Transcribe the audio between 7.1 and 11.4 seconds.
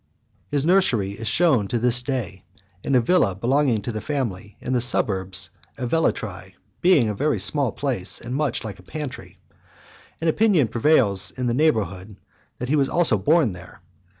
very small place, and much like a pantry. An opinion prevails